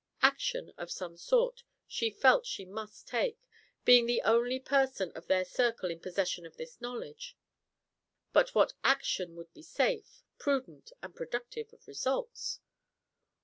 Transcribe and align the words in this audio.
Action, 0.23 0.73
of 0.79 0.89
some 0.89 1.15
sort, 1.15 1.61
she 1.85 2.09
felt 2.09 2.47
she 2.47 2.65
must 2.65 3.07
take, 3.07 3.37
being 3.85 4.07
the 4.07 4.23
only 4.23 4.59
person 4.59 5.11
of 5.11 5.27
their 5.27 5.45
circle 5.45 5.91
in 5.91 5.99
possession 5.99 6.43
of 6.43 6.57
this 6.57 6.81
knowledge; 6.81 7.37
but 8.33 8.55
what 8.55 8.73
action 8.83 9.35
would 9.35 9.53
be 9.53 9.61
safe, 9.61 10.23
prudent 10.39 10.91
and 11.03 11.15
productive 11.15 11.71
of 11.71 11.87
results? 11.87 12.61